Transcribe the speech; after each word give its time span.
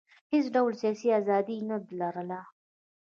هېڅ 0.33 0.45
ډول 0.55 0.73
سیاسي 0.81 1.07
ازادي 1.19 1.53
یې 1.59 1.65
نه 1.69 1.77
لرله. 1.99 2.39